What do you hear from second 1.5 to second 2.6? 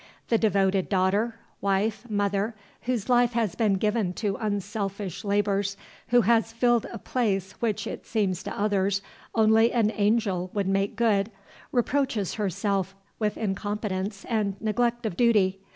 wife, mother,